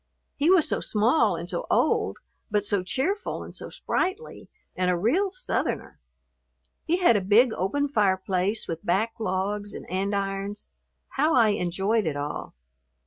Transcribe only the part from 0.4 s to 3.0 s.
was so small and so old, but so